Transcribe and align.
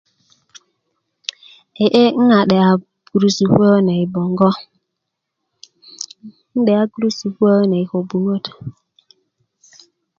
e 1.83 1.85
e' 2.03 2.13
'n 2.21 2.29
a 2.37 2.39
'de'ya 2.45 2.69
gurusu 3.11 3.43
kuwe 3.53 3.67
kune 3.73 3.93
i 4.03 4.07
bongo 4.13 4.49
n 6.57 6.59
'de'ya 6.61 6.83
gurusu 6.91 7.25
kuwe 7.35 7.51
kune 7.61 7.75
i 7.83 7.89
köbuŋwöt 7.89 8.45